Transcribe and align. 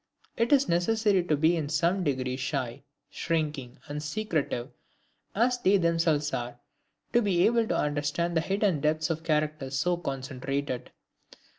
It 0.35 0.51
is 0.51 0.67
necessary 0.67 1.23
to 1.25 1.37
be 1.37 1.55
in 1.55 1.69
some 1.69 2.03
degree 2.03 2.35
shy, 2.35 2.81
shrinking, 3.11 3.77
and 3.87 4.01
secretive 4.01 4.71
as 5.35 5.59
they 5.59 5.77
themselves 5.77 6.33
are, 6.33 6.57
to 7.13 7.21
be 7.21 7.45
able 7.45 7.67
to 7.67 7.77
understand 7.77 8.35
the 8.35 8.41
hidden 8.41 8.79
depths 8.81 9.11
of 9.11 9.23
characters 9.23 9.77
so 9.77 9.97
concentrated. 9.97 10.89